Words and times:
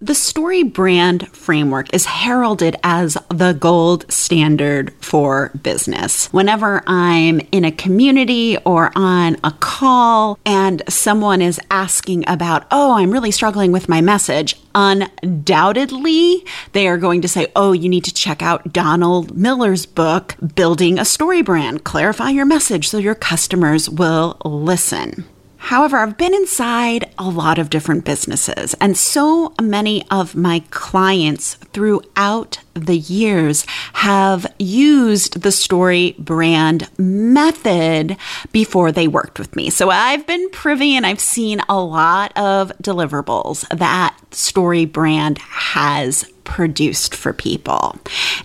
The 0.00 0.14
story 0.14 0.62
brand 0.62 1.26
framework 1.30 1.92
is 1.92 2.04
heralded 2.04 2.76
as 2.84 3.18
the 3.30 3.52
gold 3.52 4.10
standard 4.12 4.94
for 5.00 5.50
business. 5.60 6.32
Whenever 6.32 6.84
I'm 6.86 7.40
in 7.50 7.64
a 7.64 7.72
community 7.72 8.56
or 8.58 8.92
on 8.94 9.38
a 9.42 9.50
call 9.50 10.38
and 10.46 10.84
someone 10.88 11.42
is 11.42 11.60
asking 11.68 12.28
about, 12.28 12.64
oh, 12.70 12.94
I'm 12.94 13.10
really 13.10 13.32
struggling 13.32 13.72
with 13.72 13.88
my 13.88 14.00
message, 14.00 14.54
undoubtedly 14.72 16.44
they 16.74 16.86
are 16.86 16.96
going 16.96 17.20
to 17.22 17.28
say, 17.28 17.48
oh, 17.56 17.72
you 17.72 17.88
need 17.88 18.04
to 18.04 18.14
check 18.14 18.40
out 18.40 18.72
Donald 18.72 19.36
Miller's 19.36 19.84
book, 19.84 20.36
Building 20.54 21.00
a 21.00 21.04
Story 21.04 21.42
Brand. 21.42 21.82
Clarify 21.82 22.30
your 22.30 22.46
message 22.46 22.88
so 22.88 22.98
your 22.98 23.16
customers 23.16 23.90
will 23.90 24.36
listen. 24.44 25.24
However, 25.58 25.98
I've 25.98 26.16
been 26.16 26.34
inside 26.34 27.12
a 27.18 27.28
lot 27.28 27.58
of 27.58 27.68
different 27.68 28.04
businesses, 28.04 28.74
and 28.80 28.96
so 28.96 29.52
many 29.60 30.04
of 30.10 30.34
my 30.34 30.62
clients 30.70 31.56
throughout 31.72 32.60
the 32.74 32.96
years 32.96 33.66
have 33.94 34.46
used 34.58 35.42
the 35.42 35.52
story 35.52 36.14
brand 36.18 36.88
method 36.96 38.16
before 38.52 38.92
they 38.92 39.08
worked 39.08 39.38
with 39.38 39.54
me. 39.56 39.68
So 39.68 39.90
I've 39.90 40.26
been 40.26 40.48
privy 40.50 40.96
and 40.96 41.04
I've 41.04 41.20
seen 41.20 41.60
a 41.68 41.78
lot 41.78 42.32
of 42.36 42.72
deliverables 42.82 43.68
that 43.76 44.16
story 44.30 44.84
brand 44.84 45.38
has 45.38 46.24
produced 46.44 47.14
for 47.14 47.32
people. 47.32 47.96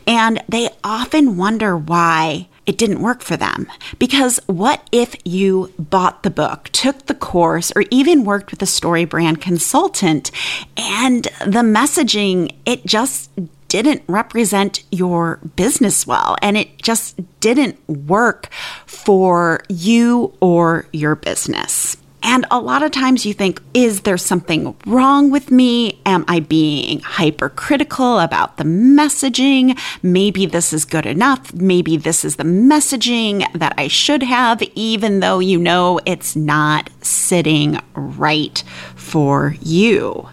And 0.05 0.43
they 0.49 0.69
often 0.83 1.37
wonder 1.37 1.77
why 1.77 2.49
it 2.65 2.77
didn't 2.77 3.01
work 3.01 3.21
for 3.21 3.37
them. 3.37 3.67
Because 3.99 4.39
what 4.47 4.87
if 4.91 5.15
you 5.25 5.73
bought 5.77 6.23
the 6.23 6.29
book, 6.29 6.69
took 6.71 7.05
the 7.05 7.15
course, 7.15 7.71
or 7.75 7.83
even 7.91 8.23
worked 8.23 8.51
with 8.51 8.61
a 8.61 8.67
story 8.67 9.05
brand 9.05 9.41
consultant 9.41 10.31
and 10.77 11.25
the 11.45 11.61
messaging, 11.61 12.55
it 12.65 12.85
just 12.85 13.29
didn't 13.67 14.03
represent 14.07 14.83
your 14.91 15.39
business 15.55 16.05
well 16.05 16.35
and 16.43 16.55
it 16.55 16.77
just 16.81 17.19
didn't 17.39 17.77
work 17.89 18.49
for 18.85 19.63
you 19.67 20.31
or 20.39 20.85
your 20.93 21.15
business. 21.15 21.97
And 22.25 22.45
a 22.49 22.59
lot 22.59 22.83
of 22.83 22.91
times 22.91 23.25
you 23.25 23.33
think, 23.33 23.61
is 23.73 24.01
there 24.01 24.17
something 24.17 24.75
wrong 24.87 25.29
with 25.29 25.51
me? 25.51 26.01
Am 26.05 26.23
I 26.29 26.39
being 26.39 27.01
hypercritical 27.01 28.19
about 28.19 28.55
the 28.55 28.63
messaging? 28.63 29.77
Maybe 30.01 30.45
this 30.45 30.71
is 30.71 30.85
good 30.85 31.05
enough. 31.05 31.53
Maybe 31.53 31.97
this 31.97 32.23
is 32.23 32.37
the 32.37 32.45
messaging 32.45 33.45
that 33.53 33.73
I 33.77 33.89
should 33.89 34.23
have, 34.23 34.61
even 34.73 35.19
though 35.19 35.39
you 35.39 35.59
know 35.59 35.99
it's 36.05 36.33
not 36.33 36.89
sitting 37.01 37.79
right 37.93 38.63
for 38.95 39.55
you. 39.61 40.29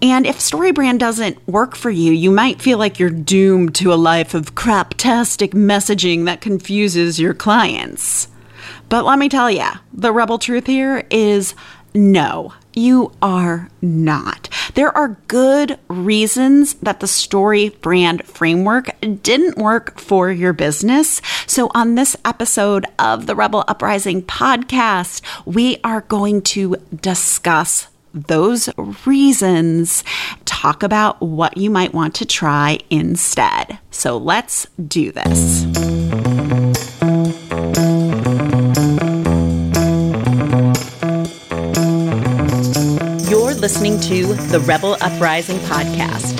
And 0.00 0.26
if 0.26 0.38
StoryBrand 0.38 1.00
doesn't 1.00 1.46
work 1.46 1.76
for 1.76 1.90
you, 1.90 2.12
you 2.12 2.30
might 2.30 2.62
feel 2.62 2.78
like 2.78 2.98
you're 2.98 3.10
doomed 3.10 3.74
to 3.76 3.92
a 3.92 3.94
life 3.94 4.32
of 4.32 4.54
craptastic 4.54 5.50
messaging 5.50 6.24
that 6.24 6.40
confuses 6.40 7.20
your 7.20 7.34
clients. 7.34 8.28
But 8.90 9.04
let 9.04 9.20
me 9.20 9.28
tell 9.28 9.50
you, 9.50 9.68
the 9.92 10.12
rebel 10.12 10.38
truth 10.38 10.66
here 10.66 11.06
is 11.10 11.54
no, 11.94 12.52
you 12.74 13.12
are 13.22 13.68
not. 13.80 14.48
There 14.74 14.94
are 14.96 15.16
good 15.28 15.78
reasons 15.88 16.74
that 16.74 16.98
the 16.98 17.06
story 17.06 17.68
brand 17.68 18.24
framework 18.26 18.90
didn't 19.22 19.56
work 19.56 19.98
for 19.98 20.30
your 20.30 20.52
business. 20.52 21.22
So, 21.46 21.70
on 21.72 21.94
this 21.94 22.16
episode 22.24 22.84
of 22.98 23.26
the 23.26 23.36
Rebel 23.36 23.64
Uprising 23.68 24.22
podcast, 24.22 25.22
we 25.46 25.78
are 25.84 26.02
going 26.02 26.42
to 26.42 26.76
discuss 27.00 27.88
those 28.12 28.68
reasons, 29.06 30.02
talk 30.46 30.82
about 30.82 31.20
what 31.22 31.56
you 31.56 31.70
might 31.70 31.94
want 31.94 32.16
to 32.16 32.26
try 32.26 32.80
instead. 32.90 33.78
So, 33.92 34.16
let's 34.16 34.66
do 34.88 35.12
this. 35.12 35.99
Listening 43.60 44.00
to 44.00 44.32
the 44.48 44.58
Rebel 44.60 44.96
Uprising 45.02 45.58
podcast. 45.58 46.39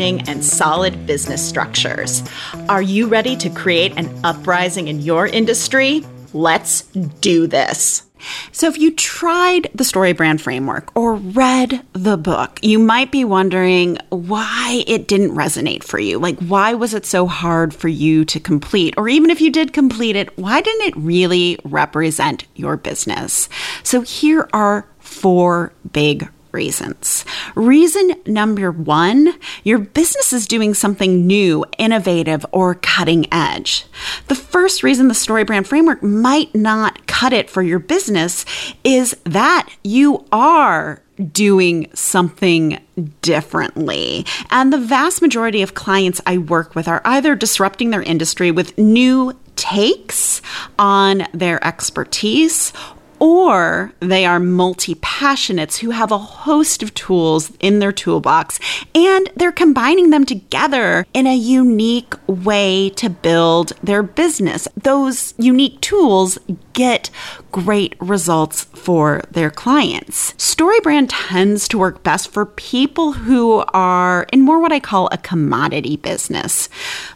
messaging 0.00 0.28
and 0.28 0.44
solid 0.44 1.06
business 1.06 1.46
structures. 1.46 2.22
Are 2.68 2.82
you 2.82 3.06
ready 3.06 3.36
to 3.36 3.50
create 3.50 3.96
an 3.96 4.08
uprising 4.24 4.88
in 4.88 5.00
your 5.00 5.26
industry? 5.26 6.04
Let's 6.32 6.82
do 6.82 7.46
this. 7.46 8.04
So, 8.52 8.68
if 8.68 8.78
you 8.78 8.90
tried 8.90 9.70
the 9.74 9.84
story 9.84 10.12
brand 10.12 10.42
framework 10.42 10.94
or 10.94 11.14
read 11.14 11.82
the 11.94 12.18
book, 12.18 12.58
you 12.60 12.78
might 12.78 13.10
be 13.10 13.24
wondering 13.24 13.96
why 14.10 14.84
it 14.86 15.08
didn't 15.08 15.34
resonate 15.34 15.82
for 15.82 15.98
you. 15.98 16.18
Like, 16.18 16.38
why 16.40 16.74
was 16.74 16.92
it 16.92 17.06
so 17.06 17.26
hard 17.26 17.72
for 17.72 17.88
you 17.88 18.26
to 18.26 18.38
complete? 18.38 18.92
Or 18.98 19.08
even 19.08 19.30
if 19.30 19.40
you 19.40 19.50
did 19.50 19.72
complete 19.72 20.16
it, 20.16 20.36
why 20.36 20.60
didn't 20.60 20.88
it 20.88 20.96
really 20.98 21.58
represent 21.64 22.44
your 22.56 22.76
business? 22.76 23.48
So, 23.82 24.02
here 24.02 24.50
are 24.52 24.86
four 24.98 25.72
big 25.90 26.28
reasons. 26.52 27.24
Reason 27.54 28.12
number 28.26 28.70
one 28.70 29.34
your 29.64 29.78
business 29.78 30.32
is 30.32 30.46
doing 30.46 30.74
something 30.74 31.26
new, 31.26 31.64
innovative, 31.78 32.44
or 32.52 32.74
cutting 32.76 33.32
edge. 33.32 33.86
The 34.28 34.34
first 34.34 34.82
reason 34.82 35.08
the 35.08 35.14
story 35.14 35.44
brand 35.44 35.66
framework 35.66 36.02
might 36.02 36.54
not 36.54 37.06
cut 37.06 37.32
it 37.32 37.50
for 37.50 37.62
your 37.62 37.78
business 37.78 38.44
is 38.84 39.16
that 39.24 39.68
you 39.84 40.24
are 40.32 41.02
doing 41.32 41.90
something 41.94 42.80
differently. 43.20 44.24
And 44.50 44.72
the 44.72 44.78
vast 44.78 45.20
majority 45.20 45.62
of 45.62 45.74
clients 45.74 46.20
I 46.26 46.38
work 46.38 46.74
with 46.74 46.88
are 46.88 47.02
either 47.04 47.34
disrupting 47.34 47.90
their 47.90 48.02
industry 48.02 48.50
with 48.50 48.76
new 48.78 49.38
takes 49.56 50.40
on 50.78 51.26
their 51.34 51.62
expertise 51.64 52.72
or 53.20 53.92
they 54.00 54.24
are 54.24 54.40
multi 54.40 54.94
passionates 54.96 55.76
who 55.76 55.90
have 55.90 56.10
a 56.10 56.18
host 56.18 56.82
of 56.82 56.94
tools 56.94 57.52
in 57.60 57.78
their 57.78 57.92
toolbox 57.92 58.58
and 58.94 59.30
they're 59.36 59.52
combining 59.52 60.10
them 60.10 60.24
together 60.24 61.06
in 61.12 61.26
a 61.26 61.36
unique 61.36 62.14
way 62.26 62.90
to 62.90 63.10
build 63.10 63.72
their 63.82 64.02
business. 64.02 64.66
Those 64.74 65.34
unique 65.38 65.80
tools 65.82 66.38
get 66.72 67.10
great 67.52 67.94
results 68.00 68.64
for 68.64 69.22
their 69.30 69.50
clients. 69.50 70.32
StoryBrand 70.34 71.08
tends 71.10 71.68
to 71.68 71.78
work 71.78 72.02
best 72.02 72.32
for 72.32 72.46
people 72.46 73.12
who 73.12 73.62
are 73.74 74.26
in 74.32 74.40
more 74.40 74.60
what 74.60 74.72
I 74.72 74.80
call 74.80 75.08
a 75.12 75.18
commodity 75.18 75.96
business. 75.96 76.70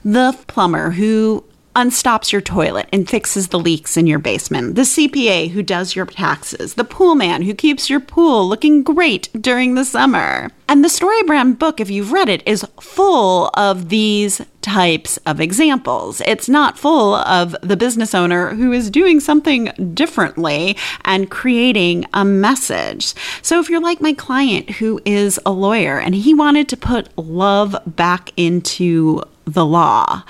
The 0.05 0.37
plumber 0.49 0.91
who 0.91 1.45
unstops 1.75 2.33
your 2.33 2.41
toilet 2.41 2.89
and 2.93 3.09
fixes 3.09 3.49
the 3.49 3.59
leaks 3.59 3.97
in 3.97 4.07
your 4.07 4.19
basement, 4.19 4.75
the 4.75 4.83
CPA 4.83 5.51
who 5.51 5.63
does 5.63 5.97
your 5.97 6.07
taxes, 6.07 6.75
the 6.75 6.85
pool 6.85 7.15
man 7.15 7.43
who 7.43 7.55
keeps 7.55 7.91
your 7.91 8.01
pool 8.01 8.49
looking 8.49 8.83
great 8.83 9.29
during 9.41 9.75
the 9.75 9.85
summer. 9.85 10.51
And 10.69 10.83
the 10.83 10.89
StoryBrand 10.89 11.59
book, 11.59 11.81
if 11.81 11.91
you've 11.91 12.13
read 12.13 12.29
it, 12.29 12.43
is 12.47 12.67
full 12.81 13.51
of 13.55 13.91
these 13.91 14.41
types 14.63 15.19
of 15.27 15.41
examples. 15.41 16.23
It's 16.23 16.49
not 16.49 16.79
full 16.79 17.15
of 17.15 17.55
the 17.61 17.77
business 17.77 18.15
owner 18.15 18.55
who 18.55 18.73
is 18.73 18.91
doing 18.91 19.21
something 19.21 19.67
differently 19.93 20.77
and 21.05 21.31
creating 21.31 22.07
a 22.15 22.25
message. 22.25 23.13
So 23.43 23.61
if 23.61 23.69
you're 23.69 23.81
like 23.81 24.01
my 24.01 24.15
client 24.15 24.71
who 24.71 25.03
is 25.05 25.39
a 25.45 25.53
lawyer 25.53 26.01
and 26.01 26.15
he 26.15 26.33
wanted 26.33 26.69
to 26.71 26.79
put 26.79 27.17
love 27.19 27.77
back 27.87 28.33
into 28.39 29.23
the 29.45 29.65
law, 29.65 30.23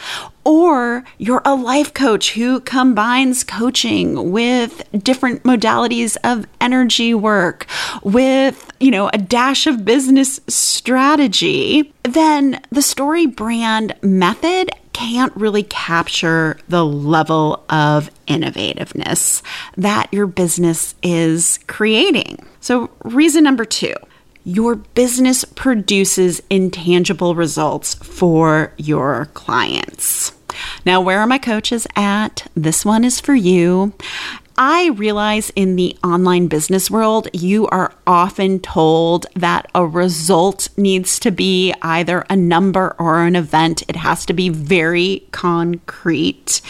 or 0.45 1.05
you're 1.19 1.43
a 1.45 1.55
life 1.55 1.95
coach 1.95 2.33
who 2.33 2.61
combines 2.61 3.45
coaching 3.45 4.31
with 4.31 4.85
different 5.03 5.43
modalities 5.43 6.17
of 6.23 6.47
energy 6.61 7.15
work 7.15 7.67
with, 8.03 8.71
you 8.81 8.91
know, 8.91 9.09
a 9.13 9.19
dash 9.19 9.67
of 9.67 9.85
business 9.85 10.41
strategy, 10.49 11.93
then 12.03 12.61
the 12.71 12.83
story 12.83 13.27
brand 13.27 13.95
method 14.03 14.71
can't 14.93 15.35
really 15.35 15.65
capture 15.65 16.57
the 16.69 16.85
level 16.85 17.65
of 17.69 18.11
innovativeness 18.29 19.43
that 19.77 20.13
your 20.13 20.27
business 20.27 20.95
is 21.03 21.59
creating. 21.67 22.39
So, 22.61 22.91
reason 23.03 23.45
number 23.45 23.65
two 23.65 23.95
your 24.45 24.77
business 24.77 25.45
produces 25.45 26.43
intangible 26.51 27.35
results 27.35 27.95
for 27.95 28.73
your 28.77 29.27
clients. 29.35 30.33
Now, 30.85 31.01
where 31.01 31.21
are 31.21 31.27
my 31.27 31.39
coaches 31.39 31.87
at? 31.97 32.47
This 32.55 32.85
one 32.85 33.05
is 33.05 33.21
for 33.21 33.35
you. 33.35 33.95
I 34.57 34.91
realize 34.91 35.51
in 35.57 35.77
the 35.77 35.97
online 36.05 36.47
business 36.47 36.91
world, 36.91 37.29
you 37.33 37.67
are 37.69 37.93
often 38.07 38.61
told 38.61 39.27
that 39.35 39.69
a 39.75 39.85
result 39.85 40.69
needs 40.77 41.19
to 41.21 41.31
be 41.33 41.75
either 41.83 42.25
a 42.31 42.37
number 42.37 42.95
or 42.99 43.21
an 43.21 43.35
event. 43.35 43.83
It 43.89 43.97
has 43.97 44.25
to 44.27 44.33
be 44.33 44.49
very 44.49 45.27
concrete. 45.33 46.61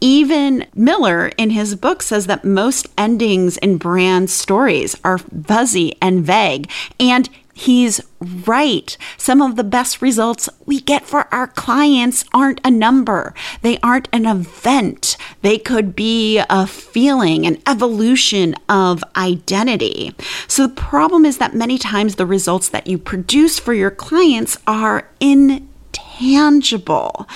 Even 0.00 0.66
Miller 0.74 1.28
in 1.36 1.50
his 1.50 1.76
book 1.76 2.02
says 2.02 2.26
that 2.26 2.44
most 2.44 2.88
endings 2.98 3.56
in 3.58 3.78
brand 3.78 4.30
stories 4.30 4.96
are 5.04 5.18
fuzzy 5.18 5.96
and 6.02 6.24
vague. 6.24 6.68
And 6.98 7.28
He's 7.58 8.00
right. 8.20 8.96
Some 9.16 9.42
of 9.42 9.56
the 9.56 9.64
best 9.64 10.00
results 10.00 10.48
we 10.64 10.80
get 10.80 11.04
for 11.04 11.26
our 11.34 11.48
clients 11.48 12.24
aren't 12.32 12.60
a 12.62 12.70
number. 12.70 13.34
They 13.62 13.78
aren't 13.78 14.08
an 14.12 14.26
event. 14.26 15.16
They 15.42 15.58
could 15.58 15.96
be 15.96 16.40
a 16.48 16.68
feeling, 16.68 17.48
an 17.48 17.60
evolution 17.66 18.54
of 18.68 19.02
identity. 19.16 20.14
So 20.46 20.68
the 20.68 20.74
problem 20.74 21.24
is 21.24 21.38
that 21.38 21.52
many 21.52 21.78
times 21.78 22.14
the 22.14 22.26
results 22.26 22.68
that 22.68 22.86
you 22.86 22.96
produce 22.96 23.58
for 23.58 23.74
your 23.74 23.90
clients 23.90 24.56
are 24.68 25.10
intangible. 25.18 27.26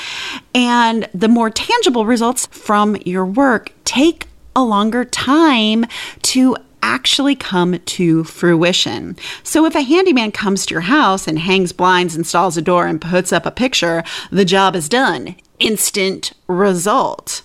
And 0.55 1.09
the 1.13 1.27
more 1.27 1.51
tangible 1.51 2.07
results 2.07 2.47
from 2.47 2.95
your 3.05 3.27
work 3.27 3.73
take 3.85 4.29
a 4.55 4.63
longer 4.63 5.05
time 5.05 5.85
to 6.23 6.57
actually 6.83 7.35
come 7.35 7.79
to 7.79 8.25
fruition. 8.25 9.17
So 9.43 9.65
if 9.65 9.75
a 9.75 9.83
handyman 9.83 10.33
comes 10.33 10.67
to 10.67 10.75
your 10.75 10.83
house 10.83 11.27
and 11.27 11.39
hangs 11.39 11.73
blinds, 11.73 12.17
installs 12.17 12.57
a 12.57 12.63
door, 12.63 12.87
and 12.87 13.01
puts 13.01 13.33
up 13.33 13.47
a 13.47 13.51
picture, 13.51 14.03
the 14.31 14.45
job 14.45 14.77
is 14.77 14.89
done. 14.89 15.37
Instant 15.59 16.33
result. 16.49 17.43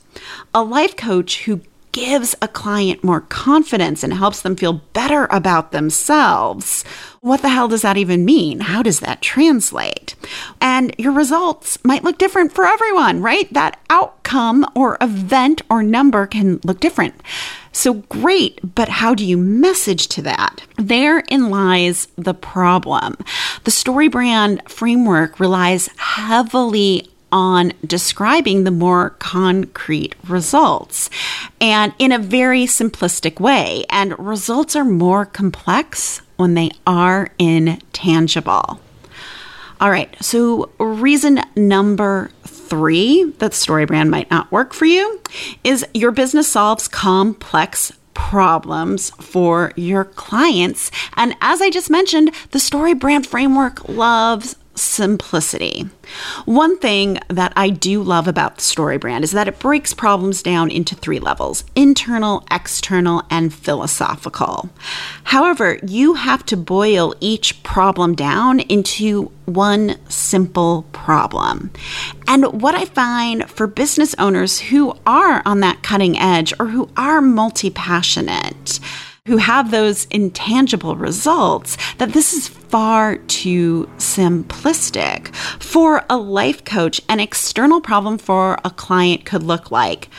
A 0.53 0.63
life 0.63 0.95
coach 0.95 1.43
who 1.43 1.61
gives 1.97 2.35
a 2.43 2.47
client 2.47 3.03
more 3.03 3.21
confidence 3.21 4.03
and 4.03 4.13
helps 4.13 4.43
them 4.43 4.55
feel 4.55 4.73
better 4.93 5.27
about 5.31 5.71
themselves. 5.71 6.83
What 7.21 7.41
the 7.41 7.49
hell 7.49 7.67
does 7.67 7.81
that 7.81 7.97
even 7.97 8.23
mean? 8.23 8.59
How 8.59 8.83
does 8.83 8.99
that 8.99 9.23
translate? 9.23 10.13
And 10.61 10.93
your 10.99 11.11
results 11.11 11.83
might 11.83 12.03
look 12.03 12.19
different 12.19 12.51
for 12.51 12.65
everyone, 12.65 13.23
right? 13.23 13.51
That 13.51 13.79
outcome 13.89 14.63
or 14.75 14.99
event 15.01 15.63
or 15.71 15.81
number 15.81 16.27
can 16.27 16.59
look 16.63 16.79
different. 16.79 17.15
So 17.77 17.93
great, 17.93 18.59
but 18.73 18.89
how 18.89 19.13
do 19.13 19.23
you 19.23 19.37
message 19.37 20.07
to 20.07 20.23
that? 20.23 20.63
Therein 20.77 21.51
lies 21.51 22.07
the 22.17 22.33
problem. 22.33 23.15
The 23.65 23.71
story 23.71 24.07
brand 24.07 24.63
framework 24.67 25.39
relies 25.39 25.87
heavily 25.97 27.07
on 27.31 27.73
describing 27.85 28.63
the 28.63 28.71
more 28.71 29.11
concrete 29.19 30.15
results 30.27 31.11
and 31.61 31.93
in 31.99 32.11
a 32.11 32.17
very 32.17 32.63
simplistic 32.63 33.39
way. 33.39 33.85
And 33.91 34.17
results 34.17 34.75
are 34.75 34.83
more 34.83 35.27
complex 35.27 36.23
when 36.37 36.55
they 36.55 36.71
are 36.87 37.29
intangible. 37.37 38.79
All 39.79 39.91
right, 39.91 40.11
so 40.19 40.71
reason 40.79 41.41
number 41.55 42.31
three 42.67 43.31
that 43.39 43.51
StoryBrand 43.51 44.09
might 44.09 44.29
not 44.29 44.51
work 44.51 44.73
for 44.73 44.85
you 44.85 45.21
is 45.63 45.85
your 45.93 46.11
business 46.11 46.51
solves 46.51 46.87
complex 46.87 47.91
problems 48.13 49.11
for 49.21 49.71
your 49.75 50.03
clients. 50.03 50.89
And 51.15 51.35
as 51.39 51.61
I 51.61 51.69
just 51.69 51.89
mentioned, 51.89 52.31
the 52.51 52.59
StoryBrand 52.59 53.27
framework 53.27 53.87
loves 53.87 54.55
simplicity. 54.77 55.89
One 56.45 56.77
thing 56.79 57.19
that 57.27 57.53
I 57.55 57.69
do 57.69 58.01
love 58.01 58.27
about 58.27 58.55
the 58.55 58.61
StoryBrand 58.61 59.23
is 59.23 59.31
that 59.31 59.47
it 59.47 59.59
breaks 59.59 59.93
problems 59.93 60.41
down 60.41 60.71
into 60.71 60.95
three 60.95 61.19
levels 61.19 61.63
internal, 61.75 62.45
external, 62.51 63.23
and 63.29 63.53
philosophical. 63.53 64.69
However, 65.23 65.79
you 65.85 66.13
have 66.15 66.45
to 66.47 66.57
boil 66.57 67.13
each 67.19 67.63
problem 67.63 68.15
down 68.15 68.59
into 68.61 69.31
one 69.45 69.97
simple 70.09 70.85
problem. 70.91 71.71
And 72.27 72.61
what 72.61 72.75
I 72.75 72.85
find 72.85 73.49
for 73.49 73.67
business 73.67 74.13
owners 74.19 74.59
who 74.59 74.97
are 75.05 75.41
on 75.45 75.61
that 75.61 75.83
cutting 75.83 76.17
edge 76.17 76.53
or 76.59 76.67
who 76.67 76.89
are 76.97 77.21
multi 77.21 77.69
passionate, 77.69 78.79
who 79.27 79.37
have 79.37 79.71
those 79.71 80.05
intangible 80.05 80.95
results 80.95 81.77
that 81.97 82.13
this 82.13 82.33
is 82.33 82.47
far 82.47 83.17
too 83.17 83.89
simplistic. 83.97 85.33
For 85.61 86.03
a 86.09 86.17
life 86.17 86.63
coach, 86.65 87.01
an 87.07 87.19
external 87.19 87.81
problem 87.81 88.17
for 88.17 88.57
a 88.65 88.69
client 88.69 89.25
could 89.25 89.43
look 89.43 89.69
like 89.69 90.09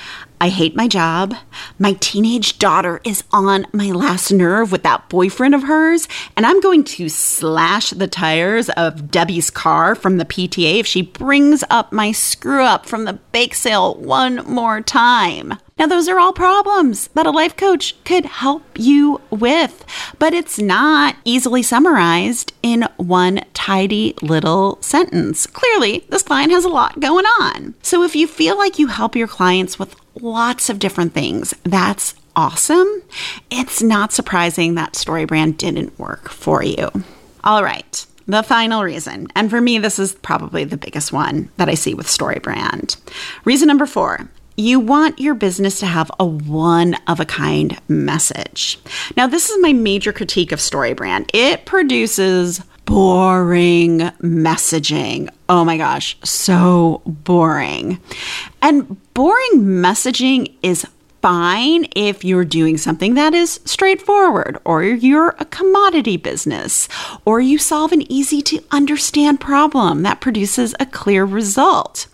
I 0.40 0.50
hate 0.50 0.76
my 0.76 0.87
job. 0.87 1.34
My 1.81 1.94
teenage 1.94 2.58
daughter 2.58 3.00
is 3.02 3.25
on 3.32 3.66
my 3.72 3.90
last 3.90 4.31
nerve 4.31 4.70
with 4.70 4.84
that 4.84 5.08
boyfriend 5.08 5.54
of 5.54 5.64
hers, 5.64 6.06
and 6.37 6.46
I'm 6.46 6.61
going 6.61 6.84
to 6.84 7.08
slash 7.08 7.90
the 7.90 8.06
tires 8.06 8.69
of 8.70 9.11
Debbie's 9.11 9.50
car 9.50 9.96
from 9.96 10.19
the 10.19 10.25
PTA 10.25 10.78
if 10.78 10.87
she 10.87 11.02
brings 11.02 11.64
up 11.70 11.93
my 11.93 12.12
screw 12.12 12.62
up 12.62 12.87
from 12.87 13.04
the 13.04 13.14
bake 13.32 13.54
sale 13.54 13.94
one 13.96 14.37
more 14.46 14.81
time. 14.81 15.54
Now, 15.78 15.86
those 15.86 16.08
are 16.08 16.19
all 16.19 16.32
problems 16.32 17.08
that 17.14 17.26
a 17.26 17.30
life 17.30 17.56
coach 17.56 17.94
could 18.04 18.26
help 18.26 18.64
you 18.76 19.20
with, 19.30 19.84
but 20.19 20.34
it's 20.34 20.58
not 20.58 21.16
easily 21.25 21.62
summarized 21.62 22.52
in 22.62 22.88
one 22.96 23.40
tidy 23.54 24.14
little 24.20 24.78
sentence. 24.80 25.46
Clearly, 25.46 26.04
this 26.08 26.22
client 26.22 26.52
has 26.52 26.64
a 26.64 26.69
lot 26.69 27.00
going 27.00 27.25
on. 27.25 27.75
So, 27.82 28.02
if 28.02 28.16
you 28.16 28.26
feel 28.26 28.58
like 28.58 28.78
you 28.78 28.88
help 28.88 29.14
your 29.14 29.28
clients 29.28 29.78
with 29.78 29.94
lots 30.20 30.69
of 30.69 30.78
different 30.78 31.14
things, 31.14 31.54
that's 31.62 32.14
awesome. 32.34 33.02
It's 33.50 33.82
not 33.82 34.12
surprising 34.12 34.75
that 34.75 34.94
StoryBrand 34.94 35.58
didn't 35.58 35.98
work 35.98 36.28
for 36.28 36.62
you. 36.62 36.88
All 37.44 37.62
right. 37.62 38.06
The 38.26 38.42
final 38.42 38.84
reason, 38.84 39.28
and 39.34 39.48
for 39.48 39.58
me, 39.58 39.78
this 39.78 39.98
is 39.98 40.14
probably 40.14 40.64
the 40.64 40.76
biggest 40.76 41.12
one 41.14 41.48
that 41.56 41.70
I 41.70 41.75
see 41.75 41.94
with 41.94 42.06
StoryBrand. 42.06 42.96
Reason 43.46 43.66
number 43.66 43.86
four 43.86 44.28
you 44.58 44.81
want 44.81 45.20
your 45.20 45.37
business 45.37 45.78
to 45.78 45.87
have 45.87 46.10
a 46.19 46.25
one 46.25 46.96
of 47.06 47.20
a 47.20 47.25
kind 47.25 47.81
message. 47.88 48.78
Now, 49.16 49.28
this 49.28 49.49
is 49.49 49.62
my 49.62 49.72
major 49.72 50.12
critique 50.12 50.50
of 50.50 50.58
StoryBrand. 50.58 51.31
It 51.32 51.64
produces 51.64 52.60
boring 52.84 54.00
messaging. 54.20 55.31
Oh 55.49 55.64
my 55.64 55.76
gosh, 55.76 56.19
so 56.25 57.02
boring. 57.06 58.00
And 58.61 58.97
boring 59.14 59.61
messaging 59.61 60.52
is 60.62 60.85
fine 61.23 61.87
if 61.94 62.25
you're 62.25 62.44
doing 62.44 62.78
something 62.78 63.14
that 63.14 63.35
is 63.35 63.61
straightforward, 63.64 64.59
or 64.64 64.82
you're 64.82 65.37
a 65.38 65.44
commodity 65.44 66.16
business, 66.16 66.88
or 67.25 67.40
you 67.40 67.59
solve 67.59 67.92
an 67.92 68.11
easy 68.11 68.40
to 68.42 68.62
understand 68.71 69.40
problem 69.40 70.02
that 70.02 70.21
produces 70.21 70.75
a 70.80 70.87
clear 70.87 71.25
result. 71.25 72.06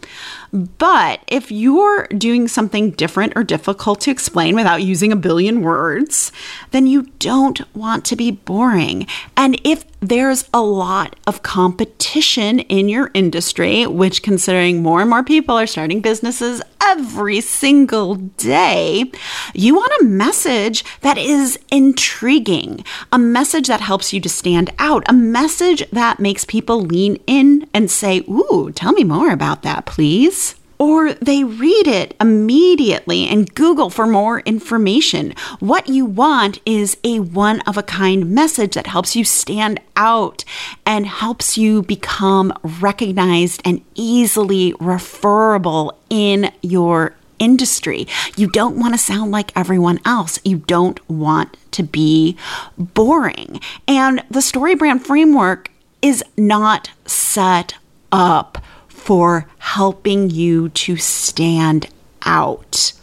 But 0.55 1.21
if 1.27 1.51
you're 1.51 2.07
doing 2.07 2.47
something 2.47 2.93
different 2.93 3.33
or 3.35 3.43
difficult 3.43 4.01
to 4.03 4.13
explain 4.13 4.55
without 4.55 4.85
using 4.85 5.11
a 5.11 5.17
billion 5.17 5.63
words, 5.63 6.31
then 6.71 6.87
you 6.87 7.11
don't 7.19 7.61
want 7.75 8.05
to 8.05 8.15
be 8.15 8.31
boring. 8.31 9.09
And 9.37 9.61
if 9.65 9.85
there's 10.01 10.49
a 10.55 10.61
lot 10.61 11.17
of 11.27 11.43
competition 11.43 12.61
in 12.61 12.89
your 12.89 13.11
industry, 13.15 13.85
which 13.87 14.23
considering 14.23 14.81
more 14.81 15.01
and 15.01 15.11
more 15.11 15.25
people 15.25 15.59
are 15.59 15.67
starting 15.67 16.01
businesses 16.01 16.63
every 16.81 17.41
single 17.41 18.15
day, 18.15 19.11
you 19.55 19.75
want 19.75 19.93
a 20.03 20.05
message 20.05 20.85
that 21.01 21.19
is 21.19 21.59
intriguing, 21.73 22.85
a 23.11 23.19
message 23.19 23.67
that 23.67 23.81
helps 23.81 24.13
you 24.13 24.21
to 24.21 24.29
stand 24.29 24.71
out, 24.79 25.03
a 25.09 25.15
message 25.15 25.83
that 25.91 26.21
makes 26.21 26.45
people 26.45 26.81
lean 26.83 27.17
in 27.27 27.69
and 27.75 27.91
say, 27.91 28.19
Ooh, 28.29 28.71
tell 28.75 28.93
me 28.93 29.03
more 29.03 29.33
about 29.33 29.63
that, 29.63 29.87
please 29.87 30.44
or 30.85 31.15
they 31.15 31.43
read 31.43 31.87
it 31.87 32.15
immediately 32.21 33.27
and 33.27 33.55
Google 33.55 33.89
for 33.89 34.07
more 34.07 34.41
information. 34.41 35.33
What 35.59 35.89
you 35.89 36.05
want 36.05 36.61
is 36.67 36.99
a 37.03 37.21
one 37.21 37.63
of 37.63 37.79
a 37.79 37.83
kind 37.83 38.35
message 38.35 38.75
that 38.75 38.89
helps 38.89 39.17
you 39.17 39.25
stand 39.25 39.81
out 39.97 40.45
and 40.85 41.07
helps 41.07 41.57
you 41.57 41.81
become 41.81 42.53
recognized 42.63 43.63
and 43.65 43.81
easily 43.95 44.75
referable 44.79 45.99
in 46.11 46.53
your 46.61 47.15
industry. 47.39 48.07
You 48.37 48.51
don't 48.51 48.77
want 48.79 48.93
to 48.93 48.99
sound 48.99 49.31
like 49.31 49.57
everyone 49.57 50.01
else. 50.05 50.39
You 50.45 50.59
don't 50.59 51.01
want 51.09 51.57
to 51.71 51.83
be 51.83 52.37
boring. 52.77 53.59
And 53.89 54.23
the 54.31 54.41
StoryBrand 54.41 55.01
framework 55.01 55.71
is 56.03 56.23
not 56.37 56.91
set 57.07 57.77
up 58.13 58.59
for 59.05 59.47
helping 59.59 60.31
you 60.31 60.71
to 60.71 60.97
stand 60.97 61.87
out. 62.25 62.95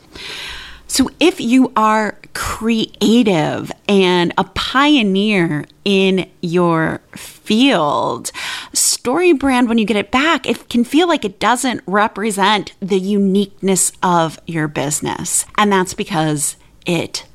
So, 0.87 1.09
if 1.19 1.39
you 1.39 1.71
are 1.75 2.17
creative 2.33 3.71
and 3.87 4.33
a 4.35 4.43
pioneer 4.43 5.65
in 5.85 6.27
your 6.41 7.01
field, 7.15 8.31
story 8.73 9.31
brand, 9.31 9.69
when 9.69 9.77
you 9.77 9.85
get 9.85 9.95
it 9.95 10.09
back, 10.09 10.47
it 10.47 10.69
can 10.69 10.83
feel 10.83 11.07
like 11.07 11.23
it 11.23 11.39
doesn't 11.39 11.83
represent 11.85 12.73
the 12.79 12.99
uniqueness 12.99 13.91
of 14.01 14.39
your 14.47 14.67
business. 14.67 15.45
And 15.55 15.71
that's 15.71 15.93
because 15.93 16.55
it 16.85 17.25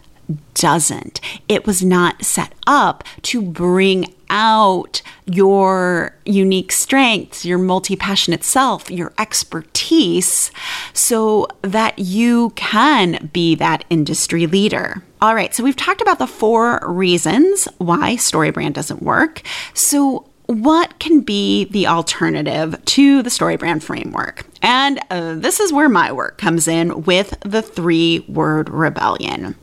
doesn't. 0.54 1.20
It 1.48 1.66
was 1.66 1.82
not 1.84 2.24
set 2.24 2.52
up 2.66 3.04
to 3.22 3.42
bring 3.42 4.14
out 4.28 5.02
your 5.26 6.16
unique 6.24 6.72
strengths, 6.72 7.44
your 7.44 7.58
multi 7.58 7.96
passionate 7.96 8.44
self, 8.44 8.90
your 8.90 9.12
expertise, 9.18 10.50
so 10.92 11.46
that 11.62 11.98
you 11.98 12.50
can 12.56 13.30
be 13.32 13.54
that 13.54 13.84
industry 13.90 14.46
leader. 14.46 15.02
All 15.20 15.34
right, 15.34 15.54
so 15.54 15.64
we've 15.64 15.76
talked 15.76 16.00
about 16.00 16.18
the 16.18 16.26
four 16.26 16.80
reasons 16.86 17.66
why 17.78 18.16
StoryBrand 18.16 18.74
doesn't 18.74 19.02
work. 19.02 19.42
So, 19.72 20.25
what 20.46 20.98
can 20.98 21.20
be 21.20 21.64
the 21.66 21.86
alternative 21.86 22.82
to 22.84 23.22
the 23.22 23.30
StoryBrand 23.30 23.82
framework? 23.82 24.46
And 24.62 25.00
uh, 25.10 25.34
this 25.34 25.60
is 25.60 25.72
where 25.72 25.88
my 25.88 26.12
work 26.12 26.38
comes 26.38 26.66
in 26.68 27.02
with 27.02 27.38
the 27.40 27.62
three 27.62 28.24
word 28.28 28.68
rebellion. 28.68 29.56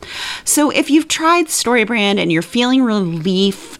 So, 0.43 0.69
if 0.69 0.89
you've 0.89 1.07
tried 1.07 1.47
StoryBrand 1.47 2.19
and 2.19 2.31
you're 2.31 2.41
feeling 2.41 2.83
relief 2.83 3.79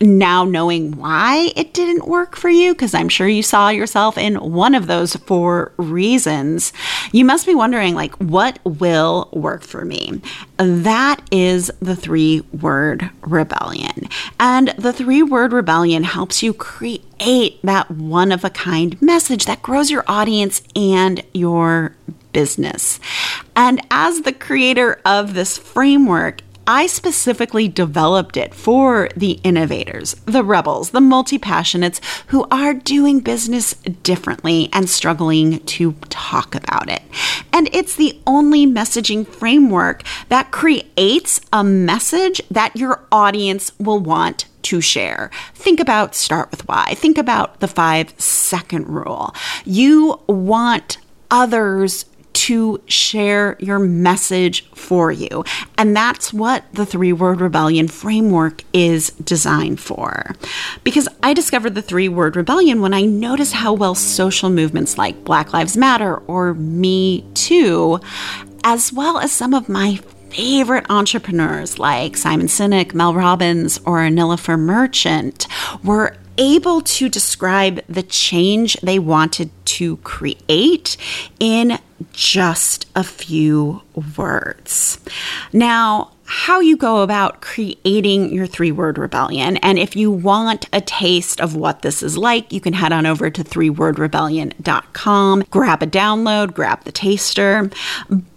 now 0.00 0.44
knowing 0.44 0.96
why 0.96 1.52
it 1.56 1.72
didn't 1.72 2.08
work 2.08 2.36
for 2.36 2.48
you, 2.48 2.74
because 2.74 2.94
I'm 2.94 3.08
sure 3.08 3.28
you 3.28 3.42
saw 3.42 3.68
yourself 3.68 4.18
in 4.18 4.36
one 4.36 4.74
of 4.74 4.86
those 4.86 5.16
four 5.16 5.72
reasons, 5.76 6.72
you 7.12 7.24
must 7.24 7.46
be 7.46 7.54
wondering, 7.54 7.94
like, 7.94 8.14
what 8.16 8.58
will 8.64 9.28
work 9.32 9.62
for 9.62 9.84
me? 9.84 10.20
That 10.56 11.20
is 11.30 11.70
the 11.80 11.96
three 11.96 12.40
word 12.60 13.10
rebellion. 13.22 14.08
And 14.38 14.68
the 14.78 14.92
three 14.92 15.22
word 15.22 15.52
rebellion 15.52 16.04
helps 16.04 16.42
you 16.42 16.52
create 16.52 17.60
that 17.62 17.90
one 17.90 18.32
of 18.32 18.44
a 18.44 18.50
kind 18.50 19.00
message 19.00 19.46
that 19.46 19.62
grows 19.62 19.90
your 19.90 20.04
audience 20.06 20.62
and 20.74 21.22
your 21.32 21.94
business. 22.32 23.00
And 23.54 23.80
as 23.90 24.22
the 24.22 24.32
creator 24.32 25.00
of 25.04 25.34
this 25.34 25.56
framework, 25.56 26.40
I 26.66 26.86
specifically 26.86 27.68
developed 27.68 28.36
it 28.36 28.54
for 28.54 29.08
the 29.16 29.32
innovators, 29.44 30.14
the 30.24 30.42
rebels, 30.42 30.90
the 30.90 31.00
multi 31.00 31.38
passionates 31.38 32.00
who 32.28 32.46
are 32.50 32.74
doing 32.74 33.20
business 33.20 33.74
differently 34.02 34.68
and 34.72 34.88
struggling 34.88 35.60
to 35.60 35.92
talk 36.08 36.54
about 36.54 36.88
it. 36.88 37.02
And 37.52 37.68
it's 37.72 37.96
the 37.96 38.18
only 38.26 38.66
messaging 38.66 39.26
framework 39.26 40.02
that 40.28 40.50
creates 40.50 41.40
a 41.52 41.62
message 41.62 42.40
that 42.50 42.76
your 42.76 43.04
audience 43.12 43.72
will 43.78 44.00
want 44.00 44.46
to 44.62 44.80
share. 44.80 45.30
Think 45.54 45.80
about 45.80 46.14
start 46.14 46.50
with 46.50 46.66
why. 46.66 46.94
Think 46.94 47.18
about 47.18 47.60
the 47.60 47.68
five 47.68 48.18
second 48.18 48.88
rule. 48.88 49.34
You 49.64 50.20
want 50.26 50.98
others 51.30 52.06
to 52.34 52.82
share 52.86 53.56
your 53.58 53.78
message 53.78 54.68
for 54.70 55.10
you. 55.10 55.44
And 55.78 55.96
that's 55.96 56.32
what 56.32 56.64
the 56.72 56.84
three 56.86 57.12
word 57.12 57.40
rebellion 57.40 57.88
framework 57.88 58.62
is 58.72 59.10
designed 59.12 59.80
for. 59.80 60.34
Because 60.82 61.08
I 61.22 61.32
discovered 61.32 61.74
the 61.74 61.82
three 61.82 62.08
word 62.08 62.36
rebellion 62.36 62.80
when 62.80 62.94
I 62.94 63.02
noticed 63.02 63.54
how 63.54 63.72
well 63.72 63.94
social 63.94 64.50
movements 64.50 64.98
like 64.98 65.24
Black 65.24 65.52
Lives 65.52 65.76
Matter 65.76 66.16
or 66.16 66.54
Me 66.54 67.24
Too, 67.34 68.00
as 68.62 68.92
well 68.92 69.18
as 69.18 69.32
some 69.32 69.54
of 69.54 69.68
my 69.68 70.00
favorite 70.30 70.84
entrepreneurs 70.90 71.78
like 71.78 72.16
Simon 72.16 72.48
Sinek, 72.48 72.92
Mel 72.92 73.14
Robbins, 73.14 73.78
or 73.86 74.00
Nilofer 74.00 74.58
Merchant 74.58 75.46
were 75.84 76.16
able 76.38 76.80
to 76.80 77.08
describe 77.08 77.80
the 77.88 78.02
change 78.02 78.74
they 78.82 78.98
wanted 78.98 79.50
to 79.74 79.96
create 79.98 80.96
in 81.40 81.78
just 82.12 82.86
a 82.94 83.04
few 83.04 83.82
words. 84.16 84.98
Now, 85.52 86.12
how 86.26 86.60
you 86.60 86.76
go 86.76 87.02
about 87.02 87.42
creating 87.42 88.32
your 88.32 88.46
three 88.46 88.72
word 88.72 88.98
rebellion. 88.98 89.58
And 89.58 89.78
if 89.78 89.94
you 89.94 90.10
want 90.10 90.66
a 90.72 90.80
taste 90.80 91.40
of 91.40 91.54
what 91.54 91.82
this 91.82 92.02
is 92.02 92.16
like, 92.16 92.52
you 92.52 92.60
can 92.60 92.72
head 92.72 92.92
on 92.92 93.04
over 93.04 93.30
to 93.30 93.44
threewordrebellion.com, 93.44 95.44
grab 95.50 95.82
a 95.82 95.86
download, 95.86 96.54
grab 96.54 96.84
the 96.84 96.92
taster. 96.92 97.70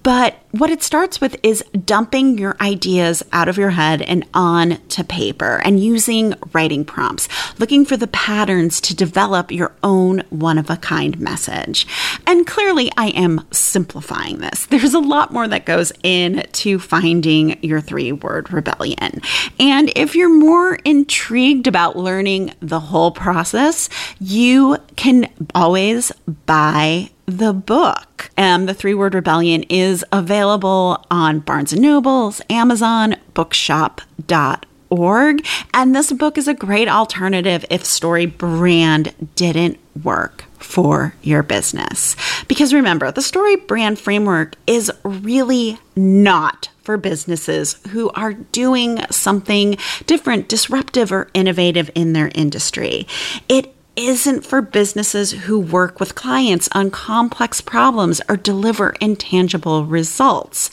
But 0.07 0.39
what 0.51 0.69
it 0.69 0.83
starts 0.83 1.19
with 1.19 1.35
is 1.43 1.61
dumping 1.83 2.37
your 2.37 2.55
ideas 2.61 3.23
out 3.33 3.49
of 3.49 3.57
your 3.57 3.71
head 3.71 4.01
and 4.01 4.25
on 4.33 4.77
to 4.87 5.03
paper 5.03 5.61
and 5.65 5.83
using 5.83 6.33
writing 6.53 6.85
prompts, 6.85 7.27
looking 7.59 7.83
for 7.83 7.97
the 7.97 8.07
patterns 8.07 8.79
to 8.79 8.95
develop 8.95 9.51
your 9.51 9.73
own 9.83 10.23
one 10.29 10.57
of 10.57 10.69
a 10.69 10.77
kind 10.77 11.19
message. 11.19 11.85
And 12.25 12.47
clearly, 12.47 12.89
I 12.95 13.07
am 13.09 13.45
simplifying 13.51 14.37
this. 14.37 14.65
There's 14.67 14.93
a 14.93 14.99
lot 14.99 15.33
more 15.33 15.45
that 15.45 15.65
goes 15.65 15.91
into 16.03 16.79
finding 16.79 17.61
your 17.61 17.81
three 17.81 18.13
word 18.13 18.53
rebellion. 18.53 19.21
And 19.59 19.91
if 19.93 20.15
you're 20.15 20.33
more 20.33 20.75
intrigued 20.85 21.67
about 21.67 21.97
learning 21.97 22.53
the 22.61 22.79
whole 22.79 23.11
process, 23.11 23.89
you 24.21 24.77
can 24.95 25.29
always 25.53 26.13
buy 26.45 27.09
the 27.27 27.53
book. 27.53 28.31
Um, 28.37 28.65
the 28.65 28.73
Three 28.73 28.93
Word 28.93 29.13
Rebellion 29.13 29.63
is 29.63 30.03
available 30.11 31.05
on 31.11 31.39
Barnes 31.39 31.73
and 31.73 31.81
Nobles, 31.81 32.41
Amazon, 32.49 33.17
Bookshop.org, 33.33 35.45
and 35.73 35.95
this 35.95 36.13
book 36.13 36.37
is 36.37 36.47
a 36.47 36.53
great 36.53 36.87
alternative 36.87 37.65
if 37.69 37.85
Story 37.85 38.25
Brand 38.25 39.13
didn't 39.35 39.77
work 40.03 40.45
for 40.57 41.13
your 41.21 41.43
business. 41.43 42.15
Because 42.47 42.73
remember, 42.73 43.11
the 43.11 43.21
Story 43.21 43.57
Brand 43.57 43.99
framework 43.99 44.55
is 44.65 44.91
really 45.03 45.77
not 45.95 46.69
for 46.83 46.95
businesses 46.95 47.81
who 47.89 48.09
are 48.11 48.33
doing 48.33 48.99
something 49.11 49.77
different, 50.05 50.47
disruptive, 50.47 51.11
or 51.11 51.29
innovative 51.33 51.91
in 51.93 52.13
their 52.13 52.31
industry. 52.33 53.05
It 53.49 53.73
isn't 53.97 54.45
for 54.45 54.61
businesses 54.61 55.31
who 55.31 55.59
work 55.59 55.99
with 55.99 56.15
clients 56.15 56.69
on 56.73 56.91
complex 56.91 57.59
problems 57.59 58.21
or 58.29 58.37
deliver 58.37 58.91
intangible 59.01 59.85
results. 59.85 60.69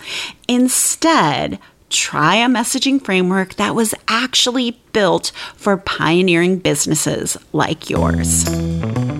Instead, 0.46 1.58
try 1.88 2.36
a 2.36 2.48
messaging 2.48 3.02
framework 3.02 3.54
that 3.54 3.74
was 3.74 3.94
actually 4.08 4.72
built 4.92 5.32
for 5.56 5.76
pioneering 5.78 6.58
businesses 6.58 7.36
like 7.52 7.88
yours. 7.88 8.44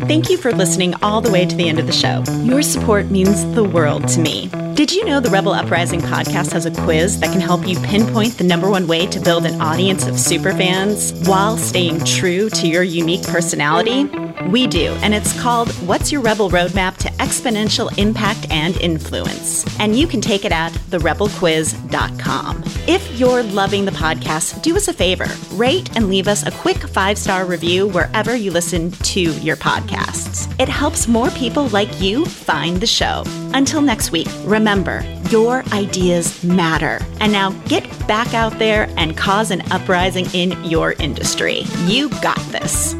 Thank 0.04 0.28
you 0.28 0.36
for 0.36 0.52
listening 0.52 0.94
all 1.02 1.20
the 1.20 1.30
way 1.30 1.46
to 1.46 1.56
the 1.56 1.68
end 1.68 1.78
of 1.78 1.86
the 1.86 1.92
show. 1.92 2.22
Your 2.42 2.62
support 2.62 3.10
means 3.10 3.54
the 3.54 3.64
world 3.64 4.06
to 4.08 4.20
me. 4.20 4.50
Did 4.74 4.92
you 4.92 5.04
know 5.04 5.20
the 5.20 5.30
Rebel 5.30 5.52
Uprising 5.52 6.00
podcast 6.00 6.50
has 6.50 6.66
a 6.66 6.70
quiz 6.72 7.20
that 7.20 7.30
can 7.30 7.40
help 7.40 7.64
you 7.64 7.78
pinpoint 7.78 8.38
the 8.38 8.42
number 8.42 8.68
one 8.68 8.88
way 8.88 9.06
to 9.06 9.20
build 9.20 9.46
an 9.46 9.60
audience 9.60 10.04
of 10.08 10.14
superfans 10.14 11.28
while 11.28 11.56
staying 11.56 12.04
true 12.04 12.50
to 12.50 12.66
your 12.66 12.82
unique 12.82 13.22
personality? 13.22 14.04
We 14.48 14.66
do, 14.66 14.90
and 15.00 15.14
it's 15.14 15.40
called 15.40 15.70
What's 15.86 16.10
Your 16.10 16.22
Rebel 16.22 16.50
Roadmap 16.50 16.96
to 16.98 17.08
Exponential 17.10 17.96
Impact 17.98 18.50
and 18.50 18.76
Influence? 18.78 19.64
And 19.78 19.96
you 19.96 20.08
can 20.08 20.20
take 20.20 20.44
it 20.44 20.50
at 20.50 20.72
therebelquiz.com. 20.72 22.64
If 22.88 23.20
you're 23.20 23.44
loving 23.44 23.84
the 23.84 23.92
podcast, 23.92 24.60
do 24.62 24.74
us 24.76 24.88
a 24.88 24.92
favor 24.92 25.28
rate 25.52 25.96
and 25.96 26.08
leave 26.08 26.26
us 26.26 26.44
a 26.44 26.50
quick 26.50 26.78
five 26.78 27.16
star 27.16 27.44
review 27.46 27.86
wherever 27.86 28.34
you 28.34 28.50
listen 28.50 28.90
to 28.90 29.20
your 29.20 29.56
podcasts. 29.56 30.52
It 30.60 30.68
helps 30.68 31.06
more 31.06 31.30
people 31.30 31.68
like 31.68 32.00
you 32.00 32.24
find 32.26 32.80
the 32.80 32.88
show. 32.88 33.22
Until 33.54 33.80
next 33.80 34.10
week, 34.10 34.26
remember 34.44 35.04
your 35.30 35.62
ideas 35.72 36.42
matter. 36.42 36.98
And 37.20 37.32
now 37.32 37.52
get 37.66 37.84
back 38.08 38.34
out 38.34 38.58
there 38.58 38.92
and 38.96 39.16
cause 39.16 39.52
an 39.52 39.62
uprising 39.70 40.26
in 40.34 40.62
your 40.64 40.92
industry. 40.94 41.62
You 41.86 42.08
got 42.20 42.38
this. 42.50 42.96